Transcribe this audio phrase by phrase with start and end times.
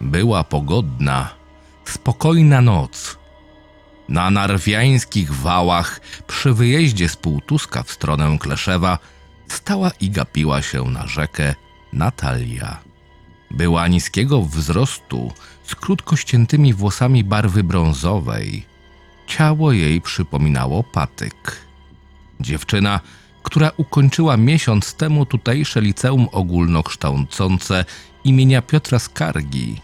[0.00, 1.34] Była pogodna,
[1.84, 3.18] spokojna noc.
[4.08, 8.98] Na narwiańskich wałach, przy wyjeździe z Półtuska w stronę Kleszewa,
[9.48, 11.54] stała i gapiła się na rzekę
[11.92, 12.78] Natalia.
[13.50, 15.32] Była niskiego wzrostu,
[15.64, 18.66] z krótko ściętymi włosami barwy brązowej.
[19.26, 21.56] Ciało jej przypominało patyk.
[22.40, 23.00] Dziewczyna,
[23.42, 27.84] która ukończyła miesiąc temu tutejsze liceum ogólnokształcące
[28.24, 29.80] imienia Piotra Skargi,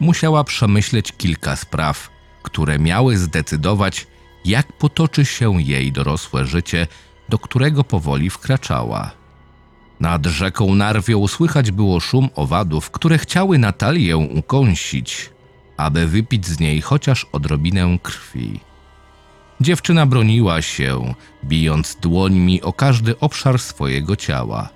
[0.00, 2.10] musiała przemyśleć kilka spraw,
[2.42, 4.06] które miały zdecydować,
[4.44, 6.86] jak potoczy się jej dorosłe życie,
[7.28, 9.10] do którego powoli wkraczała.
[10.00, 15.30] Nad rzeką Narwią słychać było szum owadów, które chciały Natalię ukąsić,
[15.76, 18.60] aby wypić z niej chociaż odrobinę krwi.
[19.60, 24.68] Dziewczyna broniła się, bijąc dłońmi o każdy obszar swojego ciała.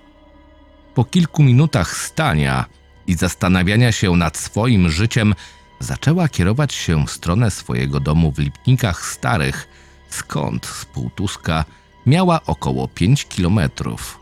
[0.95, 2.65] Po kilku minutach stania
[3.11, 5.35] i zastanawiania się nad swoim życiem,
[5.81, 9.69] zaczęła kierować się w stronę swojego domu w Lipnikach Starych,
[10.09, 11.65] skąd z Półtuska
[12.07, 14.21] miała około 5 kilometrów.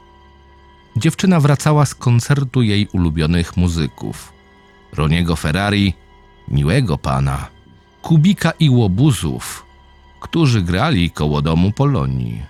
[0.97, 4.33] Dziewczyna wracała z koncertu jej ulubionych muzyków.
[4.93, 5.95] Roniego Ferrari,
[6.49, 7.47] Miłego Pana,
[8.03, 9.67] Kubika i Łobuzów,
[10.21, 12.43] którzy grali koło domu Polonii.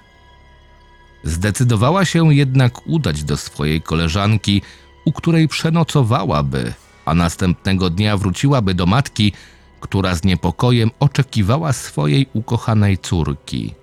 [1.24, 4.62] Zdecydowała się jednak udać do swojej koleżanki,
[5.08, 6.72] u której przenocowałaby,
[7.04, 9.32] a następnego dnia wróciłaby do matki,
[9.80, 13.74] która z niepokojem oczekiwała swojej ukochanej córki.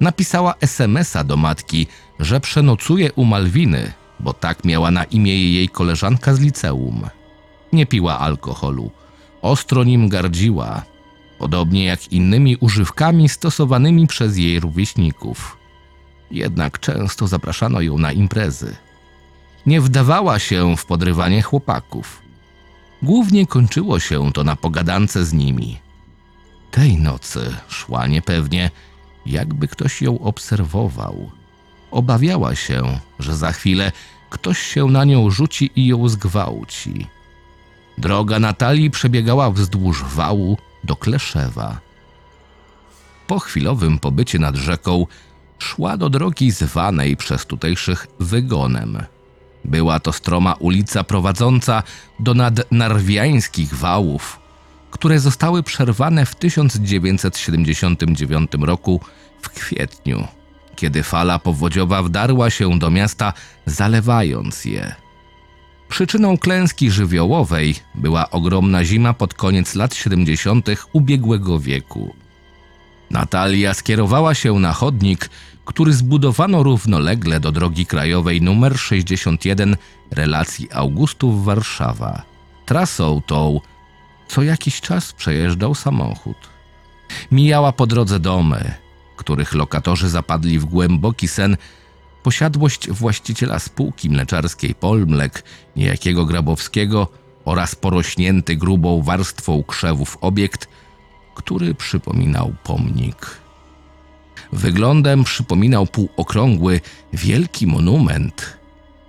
[0.00, 1.86] Napisała SMS-a do matki,
[2.20, 7.08] że przenocuje u Malwiny, bo tak miała na imię jej koleżanka z liceum.
[7.72, 8.90] Nie piła alkoholu,
[9.42, 10.82] ostro nim gardziła,
[11.38, 15.56] podobnie jak innymi używkami stosowanymi przez jej rówieśników.
[16.30, 18.76] Jednak często zapraszano ją na imprezy.
[19.66, 22.22] Nie wdawała się w podrywanie chłopaków.
[23.02, 25.78] Głównie kończyło się to na pogadance z nimi.
[26.70, 28.70] Tej nocy szła niepewnie,
[29.26, 31.30] jakby ktoś ją obserwował.
[31.90, 33.92] Obawiała się, że za chwilę
[34.30, 37.06] ktoś się na nią rzuci i ją zgwałci.
[37.98, 41.80] Droga Natalii przebiegała wzdłuż wału do Kleszewa.
[43.26, 45.06] Po chwilowym pobycie nad rzeką
[45.58, 49.02] szła do drogi zwanej przez tutejszych wygonem.
[49.64, 51.82] Była to stroma ulica prowadząca
[52.20, 54.40] do nadnarwiańskich wałów,
[54.90, 59.00] które zostały przerwane w 1979 roku
[59.42, 60.26] w kwietniu,
[60.76, 63.32] kiedy fala powodziowa wdarła się do miasta,
[63.66, 64.94] zalewając je.
[65.88, 70.68] Przyczyną klęski żywiołowej była ogromna zima pod koniec lat 70.
[70.92, 72.14] ubiegłego wieku.
[73.14, 75.30] Natalia skierowała się na chodnik,
[75.64, 79.76] który zbudowano równolegle do drogi krajowej nr 61
[80.10, 82.22] relacji Augustów-Warszawa.
[82.66, 83.60] Trasą tą
[84.28, 86.36] co jakiś czas przejeżdżał samochód.
[87.30, 88.74] Mijała po drodze domy,
[89.16, 91.56] których lokatorzy zapadli w głęboki sen
[92.22, 95.44] posiadłość właściciela spółki mleczarskiej Polmlek,
[95.76, 97.08] niejakiego Grabowskiego
[97.44, 100.68] oraz porośnięty grubą warstwą krzewów obiekt,
[101.34, 103.44] który przypominał pomnik.
[104.52, 106.80] Wyglądem przypominał półokrągły,
[107.12, 108.58] wielki monument,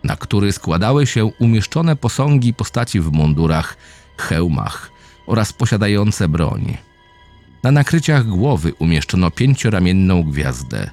[0.03, 3.78] na który składały się umieszczone posągi postaci w mundurach,
[4.18, 4.91] hełmach
[5.28, 6.78] oraz posiadające broń.
[7.64, 10.90] Na nakryciach głowy umieszczono pięcioramienną gwiazdę.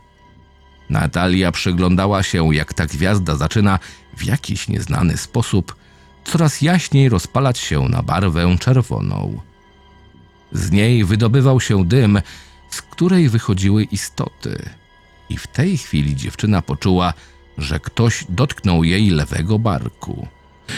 [0.91, 3.78] Natalia przyglądała się, jak ta gwiazda zaczyna
[4.16, 5.76] w jakiś nieznany sposób
[6.25, 9.41] coraz jaśniej rozpalać się na barwę czerwoną.
[10.52, 12.20] Z niej wydobywał się dym,
[12.70, 14.70] z której wychodziły istoty.
[15.28, 17.12] I w tej chwili dziewczyna poczuła,
[17.58, 20.28] że ktoś dotknął jej lewego barku.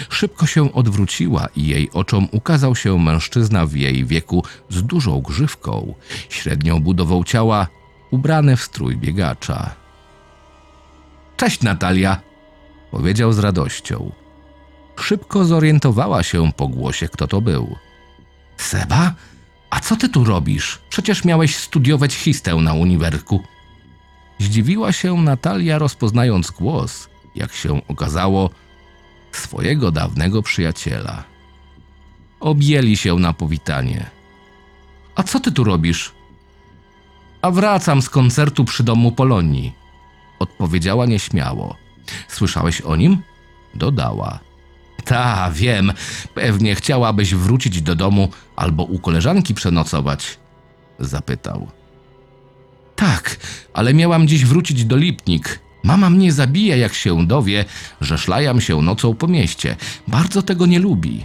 [0.08, 5.94] Szybko się odwróciła i jej oczom ukazał się mężczyzna w jej wieku z dużą grzywką,
[6.28, 7.66] średnią budową ciała,
[8.10, 9.74] ubrany w strój biegacza.
[11.36, 12.20] Cześć Natalia,
[12.90, 14.12] powiedział z radością.
[15.00, 17.76] Szybko zorientowała się po głosie, kto to był.
[18.56, 19.14] Seba?
[19.74, 20.78] A co ty tu robisz?
[20.88, 23.42] Przecież miałeś studiować histę na uniwerku.
[24.38, 28.50] Zdziwiła się Natalia, rozpoznając głos, jak się okazało,
[29.32, 31.24] swojego dawnego przyjaciela.
[32.40, 34.10] Objęli się na powitanie.
[35.14, 36.12] A co ty tu robisz?
[37.42, 39.72] A wracam z koncertu przy domu Polonii.
[40.38, 41.76] Odpowiedziała nieśmiało.
[42.28, 43.22] Słyszałeś o nim?
[43.74, 44.38] Dodała.
[45.04, 45.92] Ta, wiem.
[46.34, 50.38] Pewnie chciałabyś wrócić do domu albo u koleżanki przenocować.
[50.98, 51.68] Zapytał.
[52.96, 53.36] Tak,
[53.72, 55.60] ale miałam dziś wrócić do Lipnik.
[55.82, 57.64] Mama mnie zabije, jak się dowie,
[58.00, 59.76] że szlajam się nocą po mieście.
[60.08, 61.24] Bardzo tego nie lubi.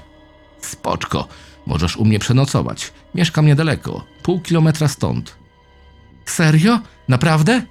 [0.61, 1.27] Spoczko,
[1.65, 2.91] możesz u mnie przenocować.
[3.15, 5.35] Mieszkam niedaleko, pół kilometra stąd.
[6.25, 6.79] Serio?
[7.07, 7.61] Naprawdę?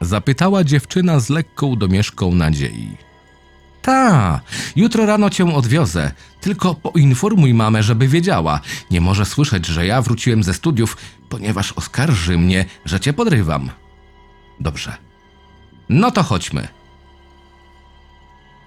[0.00, 3.07] Zapytała dziewczyna z lekką domieszką nadziei.
[3.88, 4.40] Ta,
[4.76, 6.12] jutro rano cię odwiozę.
[6.40, 8.60] Tylko poinformuj mamę, żeby wiedziała.
[8.90, 10.96] Nie może słyszeć, że ja wróciłem ze studiów,
[11.28, 13.70] ponieważ oskarży mnie, że cię podrywam.
[14.60, 14.96] Dobrze.
[15.88, 16.68] No to chodźmy.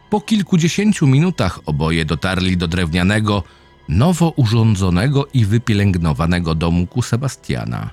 [0.09, 3.43] Po kilkudziesięciu minutach oboje dotarli do drewnianego,
[3.89, 7.89] nowo urządzonego i wypielęgnowanego domku Sebastiana.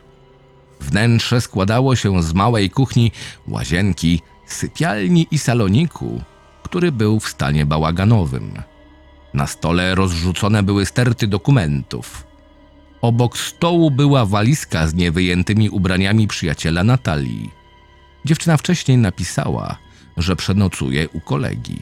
[0.80, 3.12] Wnętrze składało się z małej kuchni,
[3.48, 6.22] łazienki, sypialni i saloniku,
[6.68, 8.62] który był w stanie bałaganowym.
[9.34, 12.26] Na stole rozrzucone były sterty dokumentów.
[13.00, 17.50] Obok stołu była walizka z niewyjętymi ubraniami przyjaciela Natalii.
[18.24, 19.76] Dziewczyna wcześniej napisała,
[20.16, 21.78] że przenocuje u kolegi.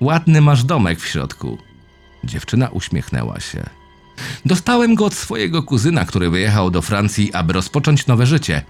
[0.00, 1.58] Ładny masz domek w środku.
[2.24, 3.62] Dziewczyna uśmiechnęła się.
[4.44, 8.62] Dostałem go od swojego kuzyna, który wyjechał do Francji, aby rozpocząć nowe życie.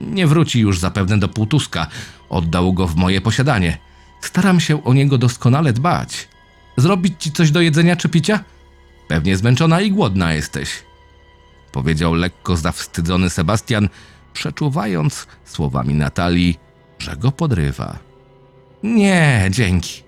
[0.00, 1.86] Nie wróci już zapewne do Półtuska.
[2.28, 3.78] Oddał go w moje posiadanie.
[4.20, 6.28] Staram się o niego doskonale dbać.
[6.76, 8.44] Zrobić ci coś do jedzenia czy picia?
[9.08, 10.70] Pewnie zmęczona i głodna jesteś.
[11.72, 13.88] Powiedział lekko zawstydzony Sebastian,
[14.32, 16.58] przeczuwając słowami Natalii,
[16.98, 17.98] że go podrywa.
[18.82, 20.02] Nie, dzięki.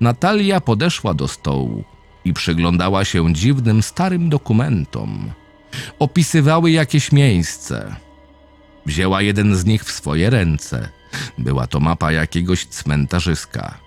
[0.00, 1.84] Natalia podeszła do stołu
[2.24, 5.30] i przyglądała się dziwnym starym dokumentom.
[5.98, 7.96] Opisywały jakieś miejsce.
[8.86, 10.88] Wzięła jeden z nich w swoje ręce.
[11.38, 13.78] Była to mapa jakiegoś cmentarzyska.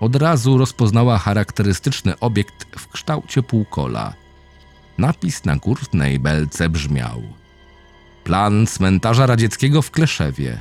[0.00, 4.14] Od razu rozpoznała charakterystyczny obiekt w kształcie półkola.
[4.98, 7.22] Napis na górnej belce brzmiał:
[8.24, 10.60] Plan cmentarza radzieckiego w Kleszewie.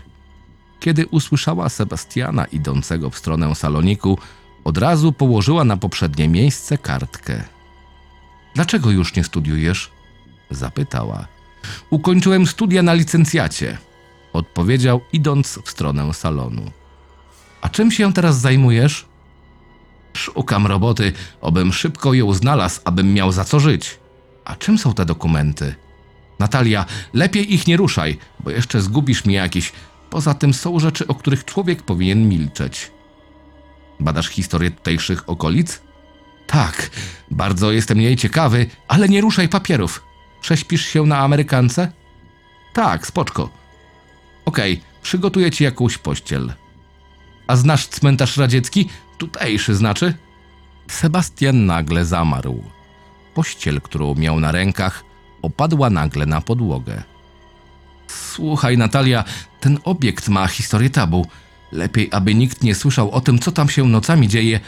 [0.79, 4.17] Kiedy usłyszała Sebastiana idącego w stronę saloniku,
[4.63, 7.43] od razu położyła na poprzednie miejsce kartkę.
[8.55, 9.91] Dlaczego już nie studiujesz?
[10.49, 11.27] zapytała.
[11.89, 13.77] Ukończyłem studia na licencjacie,
[14.33, 16.71] odpowiedział, idąc w stronę salonu.
[17.61, 19.05] A czym się teraz zajmujesz?
[20.13, 23.99] Szukam roboty, obym szybko ją znalazł, abym miał za co żyć.
[24.45, 25.75] A czym są te dokumenty?
[26.39, 29.71] Natalia, lepiej ich nie ruszaj, bo jeszcze zgubisz mi jakiś.
[30.09, 32.91] Poza tym są rzeczy, o których człowiek powinien milczeć.
[33.99, 35.81] Badasz historię tutejszych okolic?
[36.47, 36.89] Tak,
[37.31, 40.03] bardzo jestem jej ciekawy, ale nie ruszaj papierów.
[40.41, 41.91] Prześpisz się na Amerykance?
[42.73, 43.62] Tak, spoczko.
[44.45, 46.53] Okej, przygotuję ci jakąś pościel.
[47.47, 48.89] A znasz cmentarz radziecki?
[49.17, 50.13] Tutejszy znaczy?
[50.87, 52.63] Sebastian nagle zamarł.
[53.33, 55.03] Pościel, którą miał na rękach,
[55.41, 57.03] opadła nagle na podłogę.
[58.07, 59.23] Słuchaj, Natalia,
[59.59, 61.27] ten obiekt ma historię tabu.
[61.71, 64.59] Lepiej, aby nikt nie słyszał o tym, co tam się nocami dzieje,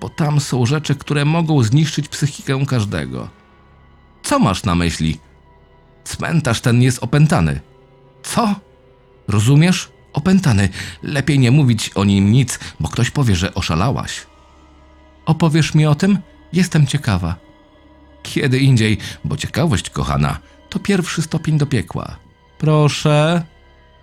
[0.00, 3.28] bo tam są rzeczy, które mogą zniszczyć psychikę każdego.
[4.22, 5.18] Co masz na myśli?
[6.04, 7.60] Cmentarz ten jest opętany.
[8.22, 8.54] Co?
[9.30, 9.90] Rozumiesz?
[10.12, 10.68] Opętany.
[11.02, 14.26] Lepiej nie mówić o nim nic, bo ktoś powie, że oszalałaś.
[15.26, 16.18] Opowiesz mi o tym?
[16.52, 17.36] Jestem ciekawa.
[18.22, 22.16] Kiedy indziej, bo ciekawość, kochana, to pierwszy stopień do piekła.
[22.58, 23.42] Proszę.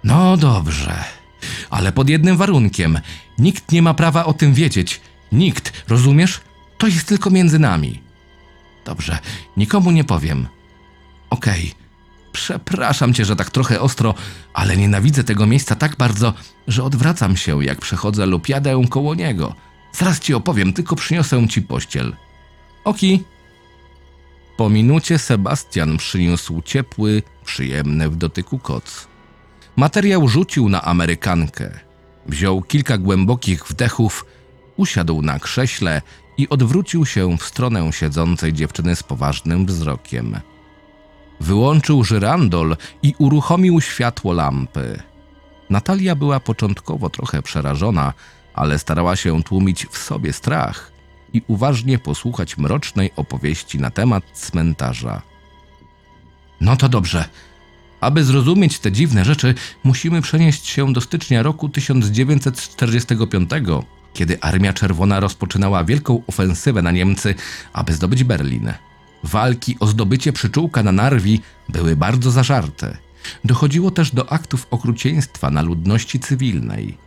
[0.03, 1.03] No dobrze,
[1.69, 3.00] ale pod jednym warunkiem.
[3.38, 5.01] Nikt nie ma prawa o tym wiedzieć.
[5.31, 6.41] Nikt, rozumiesz?
[6.77, 8.01] To jest tylko między nami.
[8.86, 9.19] Dobrze,
[9.57, 10.48] nikomu nie powiem.
[11.29, 11.74] Okej,
[12.38, 14.13] przepraszam cię, że tak trochę ostro,
[14.53, 16.34] ale nienawidzę tego miejsca tak bardzo,
[16.67, 19.56] że odwracam się, jak przechodzę lub jadę koło niego.
[19.91, 22.15] Zaraz ci opowiem, tylko przyniosę ci pościel.
[22.84, 23.24] Oki.
[24.58, 29.08] Po minucie Sebastian przyniósł ciepły, przyjemny w dotyku koc.
[29.75, 31.79] Materiał rzucił na Amerykankę.
[32.27, 34.25] Wziął kilka głębokich wdechów,
[34.75, 36.01] usiadł na krześle
[36.38, 40.39] i odwrócił się w stronę siedzącej dziewczyny z poważnym wzrokiem.
[41.39, 45.01] Wyłączył żyrandol i uruchomił światło lampy.
[45.70, 48.13] Natalia była początkowo trochę przerażona,
[48.53, 50.91] ale starała się tłumić w sobie strach
[51.34, 55.22] i uważnie posłuchać mrocznej opowieści na temat cmentarza.
[56.62, 57.29] No to dobrze.
[58.01, 63.50] Aby zrozumieć te dziwne rzeczy, musimy przenieść się do stycznia roku 1945,
[64.13, 67.36] kiedy Armia Czerwona rozpoczynała wielką ofensywę na Niemcy,
[67.74, 68.74] aby zdobyć Berlin.
[69.24, 72.97] Walki o zdobycie przyczółka na Narwi były bardzo zażarte.
[73.45, 76.97] Dochodziło też do aktów okrucieństwa na ludności cywilnej.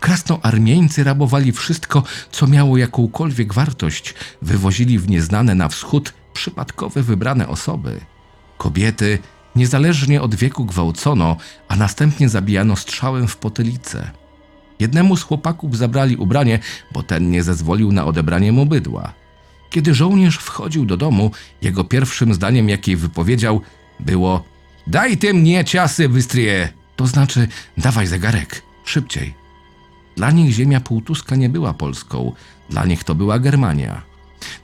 [0.00, 8.00] Krasnoarmieńcy rabowali wszystko, co miało jakąkolwiek wartość, wywozili w nieznane na wschód przypadkowe wybrane osoby.
[8.58, 9.18] Kobiety,
[9.56, 11.36] niezależnie od wieku, gwałcono,
[11.68, 14.10] a następnie zabijano strzałem w potylicę.
[14.80, 16.58] Jednemu z chłopaków zabrali ubranie,
[16.92, 19.12] bo ten nie zezwolił na odebranie mu bydła.
[19.70, 21.30] Kiedy żołnierz wchodził do domu,
[21.62, 23.60] jego pierwszym zdaniem, jakie wypowiedział,
[24.00, 24.44] było
[24.86, 26.68] Daj ty mnie ciasy bystrie!
[26.96, 29.34] To znaczy, dawaj zegarek, szybciej.
[30.16, 32.32] Dla nich ziemia półtuska nie była Polską,
[32.70, 34.02] dla nich to była Germania.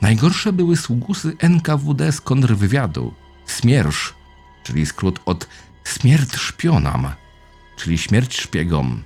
[0.01, 3.15] Najgorsze były sługusy NKWD z kontrwywiadu,
[3.47, 4.15] Smiersz,
[4.63, 5.49] czyli skrót od
[5.85, 7.09] Śmierć szpionam,
[7.77, 9.03] czyli śmierć szpiegom.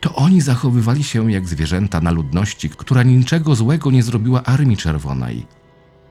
[0.00, 5.46] To oni zachowywali się jak zwierzęta na ludności, która niczego złego nie zrobiła Armii Czerwonej.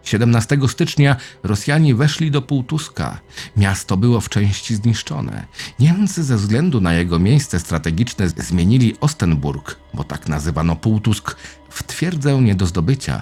[0.03, 3.19] 17 stycznia Rosjanie weszli do Półtuska.
[3.57, 5.45] Miasto było w części zniszczone.
[5.79, 11.35] Niemcy ze względu na jego miejsce strategiczne zmienili Ostenburg, bo tak nazywano Półtusk,
[11.69, 13.21] w twierdzę nie do zdobycia.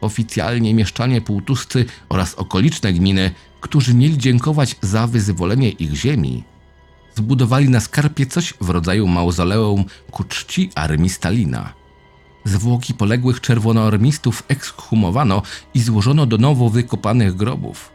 [0.00, 6.44] oficjalnie mieszczanie półtuscy oraz okoliczne gminy, którzy mieli dziękować za wyzwolenie ich ziemi,
[7.14, 11.72] zbudowali na skarpie coś w rodzaju mauzoleum ku czci armii Stalina.
[12.44, 15.42] Zwłoki poległych czerwonoarmistów ekshumowano
[15.74, 17.90] i złożono do nowo wykopanych grobów.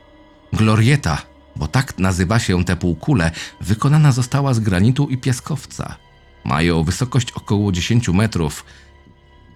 [0.54, 3.32] Glorieta, bo tak nazywa się tę półkulę,
[3.62, 5.96] wykonana została z granitu i piaskowca.
[6.44, 8.66] Mają wysokość około 10 metrów.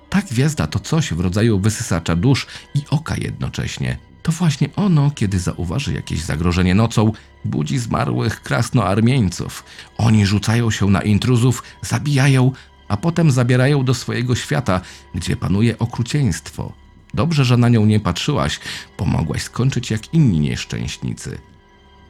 [0.09, 3.97] Ta gwiazda to coś w rodzaju wysysacza dusz i oka jednocześnie.
[4.27, 7.11] To właśnie ono, kiedy zauważy jakieś zagrożenie nocą,
[7.45, 9.63] budzi zmarłych krasnoarmieńców.
[9.97, 12.51] Oni rzucają się na intruzów, zabijają,
[12.87, 14.81] a potem zabierają do swojego świata,
[15.15, 16.73] gdzie panuje okrucieństwo.
[17.13, 18.59] Dobrze, że na nią nie patrzyłaś,
[18.97, 21.37] pomogłaś skończyć jak inni nieszczęśnicy.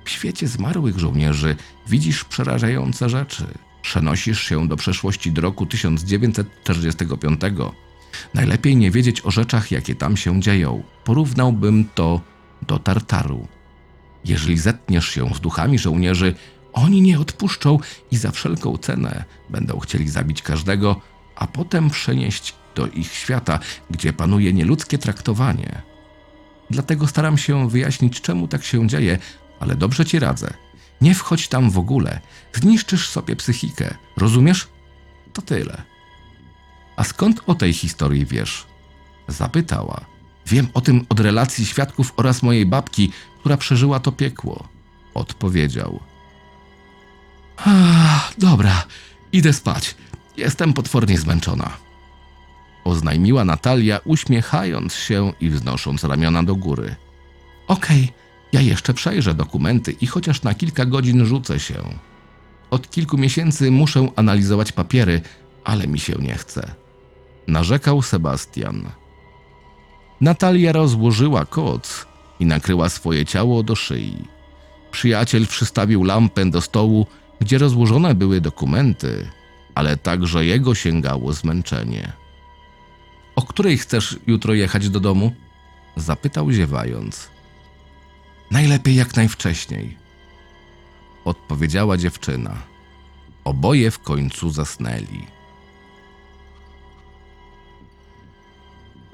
[0.05, 1.55] W świecie zmarłych żołnierzy
[1.87, 3.45] widzisz przerażające rzeczy.
[3.81, 7.41] Przenosisz się do przeszłości do roku 1945.
[8.33, 10.83] Najlepiej nie wiedzieć o rzeczach, jakie tam się dzieją.
[11.03, 12.21] Porównałbym to
[12.67, 13.47] do Tartaru.
[14.25, 16.35] Jeżeli zetniesz się z duchami żołnierzy,
[16.73, 17.79] oni nie odpuszczą
[18.11, 21.01] i za wszelką cenę będą chcieli zabić każdego,
[21.35, 23.59] a potem przenieść do ich świata,
[23.89, 25.81] gdzie panuje nieludzkie traktowanie.
[26.69, 29.17] Dlatego staram się wyjaśnić, czemu tak się dzieje,
[29.59, 30.53] ale dobrze ci radzę.
[31.01, 32.19] Nie wchodź tam w ogóle.
[32.53, 33.93] Zniszczysz sobie psychikę.
[34.17, 34.67] Rozumiesz?
[35.33, 35.83] To tyle.
[36.97, 38.65] A skąd o tej historii wiesz?
[39.27, 40.05] Zapytała.
[40.47, 44.67] Wiem o tym od relacji świadków oraz mojej babki, która przeżyła to piekło.
[45.13, 45.99] Odpowiedział.
[48.37, 48.83] Dobra,
[49.31, 49.95] idę spać.
[50.37, 51.69] Jestem potwornie zmęczona.
[52.83, 56.95] Oznajmiła Natalia, uśmiechając się i wznosząc ramiona do góry.
[57.67, 58.13] Okej,
[58.53, 61.83] ja jeszcze przejrzę dokumenty i chociaż na kilka godzin rzucę się.
[62.69, 65.21] Od kilku miesięcy muszę analizować papiery,
[65.63, 66.75] ale mi się nie chce.
[67.47, 68.89] Narzekał Sebastian.
[70.21, 72.05] Natalia rozłożyła koc
[72.39, 74.27] i nakryła swoje ciało do szyi.
[74.91, 77.07] Przyjaciel przystawił lampę do stołu,
[77.39, 79.29] gdzie rozłożone były dokumenty,
[79.75, 82.11] ale także jego sięgało zmęczenie.
[83.35, 85.31] O której chcesz jutro jechać do domu?
[85.95, 87.29] Zapytał ziewając.
[88.51, 89.97] Najlepiej jak najwcześniej.
[91.25, 92.57] Odpowiedziała dziewczyna.
[93.43, 95.36] Oboje w końcu zasnęli.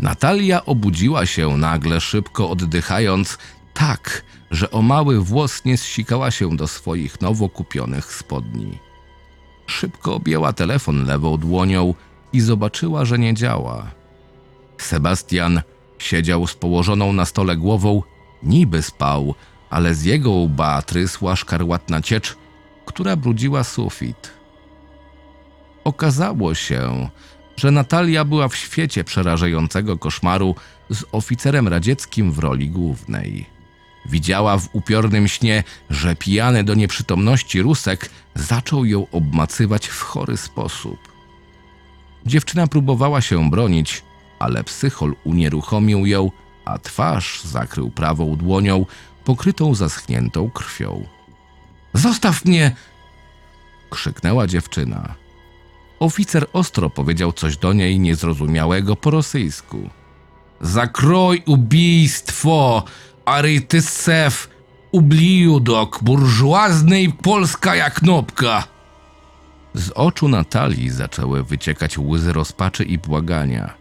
[0.04, 3.38] Natalia obudziła się nagle, szybko oddychając,
[3.74, 8.80] tak, że o mały włos nie zsikała się do swoich nowo kupionych spodni.
[9.66, 11.94] Szybko objęła telefon lewą dłonią
[12.34, 13.92] i zobaczyła, że nie działa.
[14.78, 15.62] Sebastian
[15.98, 18.04] siedział z położoną na stole głową,
[18.44, 19.36] niby spał,
[19.70, 22.36] ale z jego łba trysła szkarłatna ciecz,
[22.86, 24.32] która brudziła sufit.
[25.84, 27.10] Okazało się,
[27.58, 30.56] że Natalia była w świecie przerażającego koszmaru
[30.90, 33.46] z oficerem radzieckim w roli głównej.
[34.06, 40.98] Widziała w upiornym śnie, że pijany do nieprzytomności Rusek zaczął ją obmacywać w chory sposób.
[42.26, 44.04] Dziewczyna próbowała się bronić,
[44.40, 46.32] ale psychol unieruchomił ją,
[46.66, 48.86] a twarz zakrył prawą dłonią,
[49.24, 51.06] pokrytą zaschniętą krwią.
[51.94, 52.76] Zostaw mnie!
[53.90, 55.23] krzyknęła dziewczyna.
[56.04, 59.90] Oficer ostro powiedział coś do niej niezrozumiałego po rosyjsku.
[60.62, 62.84] Zakroj ubijstwo,
[63.26, 64.50] ary ty sef,
[64.92, 68.68] ubliudok, burżuaznej polska jak nopka.
[69.74, 73.74] Z oczu Natalii zaczęły wyciekać łzy rozpaczy i błagania.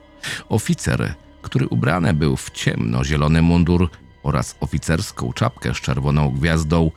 [0.49, 3.91] Oficer, który ubrany był w ciemno-zielony mundur
[4.23, 6.91] oraz oficerską czapkę z czerwoną gwiazdą,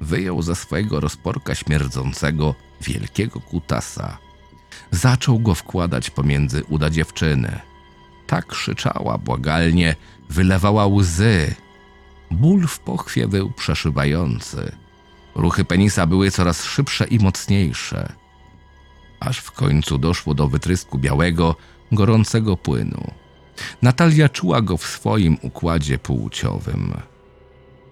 [0.00, 4.31] wyjął ze swojego rozporka śmierdzącego wielkiego kutasa.
[4.92, 7.60] Zaczął go wkładać pomiędzy uda dziewczyny.
[8.26, 9.96] Tak krzyczała błagalnie,
[10.30, 11.54] wylewała łzy.
[12.30, 14.72] Ból w pochwie był przeszywający.
[15.34, 18.12] Ruchy penisa były coraz szybsze i mocniejsze.
[19.20, 21.56] Aż w końcu doszło do wytrysku białego,
[21.92, 23.10] gorącego płynu.
[23.82, 26.94] Natalia czuła go w swoim układzie płciowym.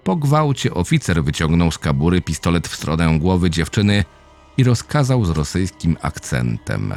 [0.05, 4.05] Po gwałcie oficer wyciągnął z kabury pistolet w stronę głowy dziewczyny
[4.61, 6.95] i rozkazał z rosyjskim akcentem.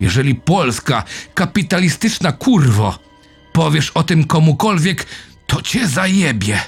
[0.00, 1.02] Jeżeli Polska,
[1.34, 2.98] kapitalistyczna kurwo,
[3.52, 5.06] powiesz o tym komukolwiek,
[5.46, 6.58] to cię zajebie.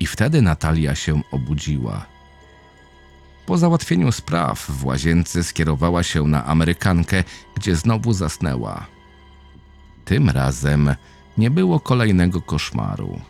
[0.00, 2.06] I wtedy Natalia się obudziła.
[3.46, 7.24] Po załatwieniu spraw w łazience skierowała się na Amerykankę,
[7.56, 8.86] gdzie znowu zasnęła.
[10.04, 10.94] Tym razem
[11.38, 13.20] nie było kolejnego koszmaru.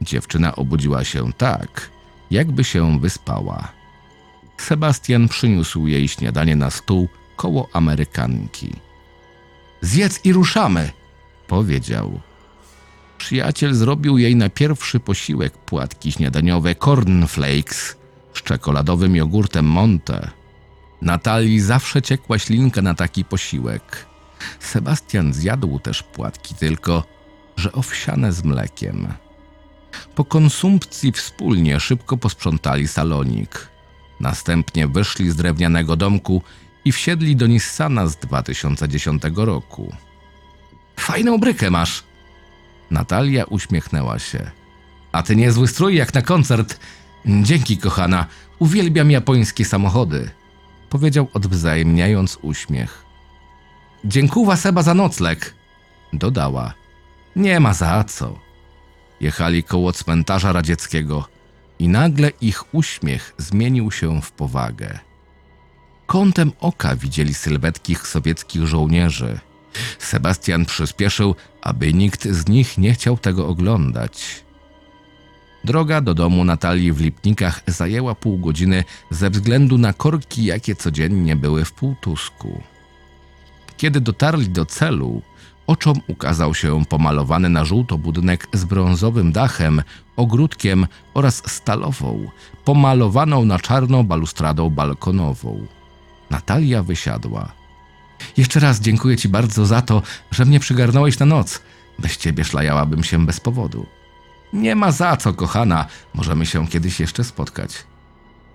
[0.00, 1.90] Dziewczyna obudziła się tak,
[2.30, 3.76] jakby się wyspała.
[4.58, 8.72] Sebastian przyniósł jej śniadanie na stół koło Amerykanki.
[9.80, 10.90] Zjedz i ruszamy,
[11.46, 12.20] powiedział.
[13.18, 17.96] Przyjaciel zrobił jej na pierwszy posiłek płatki śniadaniowe cornflakes
[18.34, 20.30] z czekoladowym jogurtem Monte.
[21.02, 24.06] Natalii zawsze ciekła ślinka na taki posiłek.
[24.60, 27.04] Sebastian zjadł też płatki, tylko
[27.56, 29.08] że owsiane z mlekiem.
[30.14, 33.68] Po konsumpcji wspólnie szybko posprzątali salonik.
[34.20, 36.42] Następnie wyszli z drewnianego domku
[36.84, 39.94] i wsiedli do Nissana z 2010 roku.
[40.96, 42.04] Fajną brykę masz.
[42.90, 44.50] Natalia uśmiechnęła się.
[45.12, 46.80] A ty niezły strój jak na koncert.
[47.26, 48.26] Dzięki, kochana.
[48.58, 50.30] Uwielbiam japońskie samochody.
[50.90, 53.04] Powiedział odwzajemniając uśmiech.
[54.04, 55.54] Dziękuwa Seba za nocleg.
[56.12, 56.74] Dodała.
[57.36, 58.38] Nie ma za co.
[59.20, 61.28] Jechali koło cmentarza radzieckiego
[61.78, 64.98] i nagle ich uśmiech zmienił się w powagę.
[66.06, 69.38] Kątem oka widzieli sylwetki sowieckich żołnierzy.
[69.98, 74.44] Sebastian przyspieszył, aby nikt z nich nie chciał tego oglądać.
[75.64, 81.36] Droga do domu Natalii w Lipnikach zajęła pół godziny ze względu na korki, jakie codziennie
[81.36, 82.62] były w półtusku.
[83.76, 85.22] Kiedy dotarli do celu,
[85.66, 89.82] oczom ukazał się pomalowany na żółto budynek z brązowym dachem,
[90.16, 92.30] ogródkiem oraz stalową,
[92.64, 95.66] pomalowaną na czarno balustradą balkonową.
[96.30, 97.52] Natalia wysiadła.
[98.36, 101.62] Jeszcze raz dziękuję ci bardzo za to, że mnie przygarnąłeś na noc.
[101.98, 103.86] Bez ciebie szlajałabym się bez powodu.
[104.52, 105.86] Nie ma za co, kochana.
[106.14, 107.84] Możemy się kiedyś jeszcze spotkać.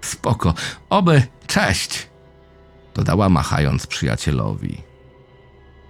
[0.02, 0.54] Spoko.
[0.90, 1.24] Oby.
[1.48, 2.08] Cześć!
[2.94, 4.91] Dodała machając przyjacielowi.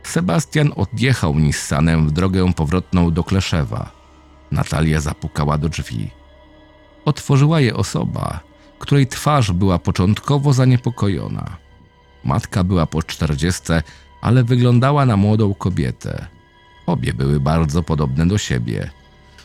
[0.03, 3.91] Sebastian odjechał Nissanem w drogę powrotną do Kleszewa.
[4.51, 6.09] Natalia zapukała do drzwi.
[7.05, 8.39] Otworzyła je osoba,
[8.79, 11.57] której twarz była początkowo zaniepokojona.
[12.23, 13.83] Matka była po czterdziestce,
[14.21, 16.27] ale wyglądała na młodą kobietę.
[16.85, 18.89] Obie były bardzo podobne do siebie.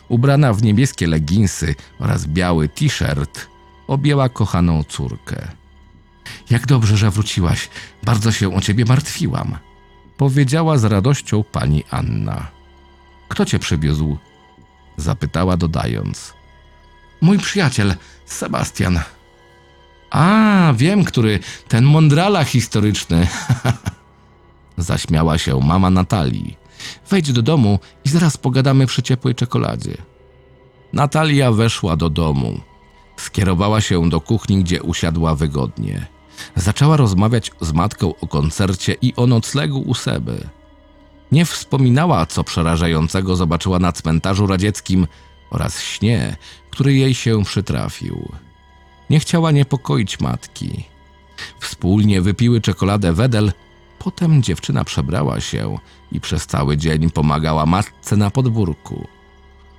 [0.09, 3.47] Ubrana w niebieskie leginsy oraz biały t-shirt,
[3.87, 5.47] objęła kochaną córkę.
[6.49, 7.69] Jak dobrze, że wróciłaś.
[8.03, 9.57] Bardzo się o ciebie martwiłam,
[10.17, 12.47] powiedziała z radością pani Anna.
[13.27, 14.17] Kto cię przywiózł?
[14.97, 16.33] zapytała dodając.
[17.21, 18.99] Mój przyjaciel, Sebastian.
[20.09, 23.27] A, wiem, który, ten mądrala historyczny.
[24.77, 26.57] Zaśmiała się mama Natalii.
[27.09, 29.97] wejdź do domu i zaraz pogadamy przy ciepłej czekoladzie.
[30.93, 32.59] Natalia weszła do domu.
[33.17, 36.16] Skierowała się do kuchni, gdzie usiadła wygodnie.
[36.55, 40.49] Zaczęła rozmawiać z matką o koncercie i o noclegu u Seby.
[41.31, 45.07] Nie wspominała, co przerażającego zobaczyła na cmentarzu radzieckim
[45.49, 46.35] oraz śnie,
[46.69, 48.31] który jej się przytrafił.
[49.09, 50.83] Nie chciała niepokoić matki.
[51.59, 53.51] Wspólnie wypiły czekoladę Wedel,
[53.99, 55.77] potem dziewczyna przebrała się
[56.11, 59.07] i przez cały dzień pomagała matce na podwórku.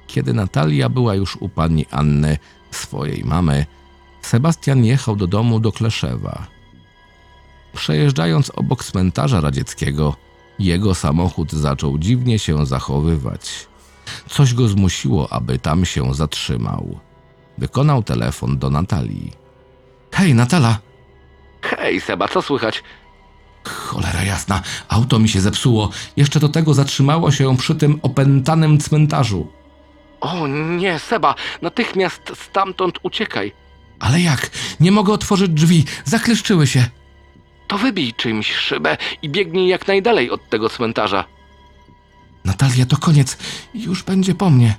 [0.07, 2.38] Kiedy Natalia była już u pani Anny,
[2.71, 3.66] swojej mamy,
[4.29, 6.47] Sebastian jechał do domu do Kleszewa.
[7.73, 10.17] Przejeżdżając obok cmentarza radzieckiego,
[10.59, 13.67] jego samochód zaczął dziwnie się zachowywać.
[14.29, 16.99] Coś go zmusiło, aby tam się zatrzymał.
[17.59, 19.33] Wykonał telefon do Natalii.
[20.12, 20.79] Hej, Natala!
[21.62, 22.83] Hej, Seba, co słychać?
[23.64, 25.91] Cholera jasna, auto mi się zepsuło.
[26.17, 29.53] Jeszcze do tego zatrzymało się przy tym opętanym cmentarzu.
[30.21, 33.68] O nie, Seba, natychmiast stamtąd uciekaj.
[34.01, 34.51] Ale jak?
[34.81, 36.85] Nie mogę otworzyć drzwi, zakleszczyły się.
[37.67, 41.25] To wybij czymś szybę i biegnij jak najdalej od tego cmentarza.
[42.45, 43.39] Natalia, to koniec.
[43.75, 44.75] Już będzie po mnie.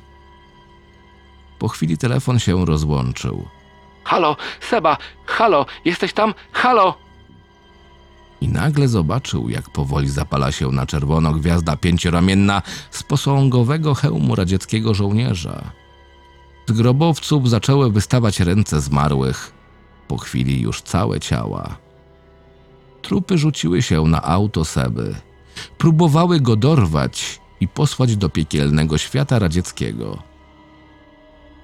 [1.60, 3.48] Po chwili telefon się rozłączył.
[4.04, 4.38] Halo,
[4.70, 6.34] Seba, halo, jesteś tam?
[6.52, 6.98] Halo!
[8.42, 14.94] I nagle zobaczył, jak powoli zapala się na czerwono gwiazda pięcioramienna z posągowego hełmu radzieckiego
[14.94, 15.72] żołnierza.
[16.70, 19.54] Z grobowców zaczęły wystawać ręce zmarłych,
[20.08, 21.78] po chwili już całe ciała.
[23.02, 25.16] Trupy rzuciły się na auto Seby.
[25.78, 30.24] Próbowały go dorwać i posłać do piekielnego świata radzieckiego.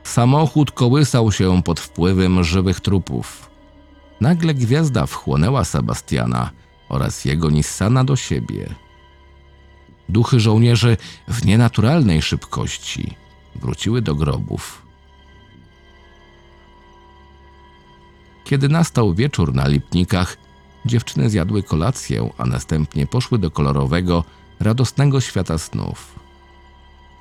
[0.04, 3.50] Samochód kołysał się pod wpływem żywych trupów.
[4.22, 6.52] Nagle gwiazda wchłonęła Sebastiana
[6.89, 8.76] oraz jego Nissana do siebie.
[10.10, 13.15] Duchy żołnierzy w nienaturalnej szybkości
[13.56, 14.85] wróciły do grobów.
[18.45, 20.38] Kiedy nastał wieczór na Lipnikach,
[20.86, 24.23] dziewczyny zjadły kolację, a następnie poszły do kolorowego,
[24.60, 26.19] radosnego świata snów.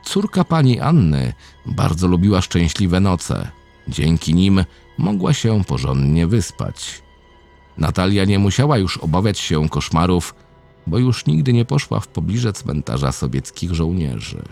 [0.05, 1.33] Córka pani Anny
[1.67, 3.51] bardzo lubiła szczęśliwe noce.
[3.89, 4.65] Dzięki nim
[4.99, 7.03] mogła się porządnie wyspać.
[7.79, 10.35] Natalia nie musiała już obawiać się koszmarów,
[10.87, 14.43] bo już nigdy nie poszła w pobliże cmentarza sobieckich żołnierzy.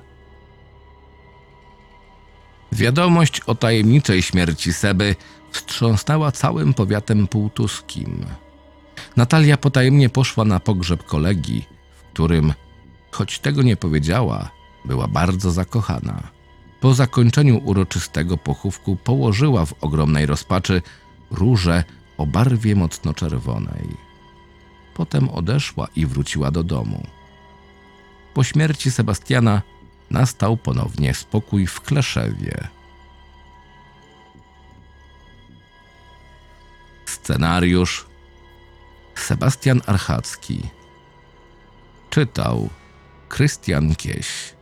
[2.72, 5.16] Wiadomość o tajemniczej śmierci Seby
[5.52, 8.26] wstrząsnęła całym powiatem półtuskim.
[9.16, 11.64] Natalia potajemnie poszła na pogrzeb kolegi,
[11.96, 12.52] w którym,
[13.10, 14.50] choć tego nie powiedziała,
[14.84, 16.22] była bardzo zakochana.
[16.80, 20.82] Po zakończeniu uroczystego pochówku położyła w ogromnej rozpaczy
[21.30, 21.84] róże
[22.18, 23.96] o barwie mocno czerwonej.
[24.94, 27.06] Potem odeszła i wróciła do domu.
[28.34, 29.62] Po śmierci Sebastiana
[30.10, 32.68] nastał ponownie spokój w Kleszewie.
[37.22, 38.06] Scenariusz.
[39.14, 40.62] Sebastian Archacki.
[42.10, 42.68] Czytał
[43.28, 44.54] Krystian Kieś